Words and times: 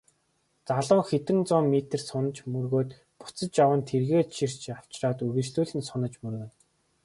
Залуу 0.69 1.01
хэдэн 1.09 1.39
зуун 1.49 1.67
метр 1.75 1.99
сунаж 2.09 2.37
мөргөөд 2.51 2.91
буцаж 3.19 3.51
яван 3.63 3.81
тэргээ 3.89 4.21
чирч 4.35 4.61
авчраад 4.77 5.19
үргэлжлүүлэн 5.25 5.81
сунаж 5.89 6.13
мөргөнө. 6.23 6.49